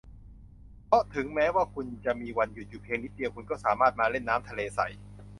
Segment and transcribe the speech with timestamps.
[0.87, 4.79] เพราะถึงแม้ว่าคุณจะมีวันหยุดอยู่เพียงนิดเดียว คุณก็สามารถมาเล่นน้ำทะเลใส